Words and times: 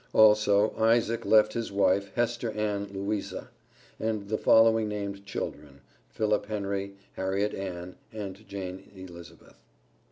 Also 0.13 0.73
Isaac 0.79 1.27
left 1.27 1.53
his 1.53 1.71
wife, 1.71 2.11
Hester 2.15 2.49
Ann 2.49 2.87
Louisa, 2.91 3.51
and 3.99 4.29
the 4.29 4.37
following 4.39 4.87
named 4.87 5.27
children: 5.27 5.81
Philip 6.09 6.47
Henry, 6.47 6.95
Harriet 7.13 7.53
Ann 7.53 7.97
and 8.11 8.47
Jane 8.47 8.91
Elizabeth. 8.95 9.59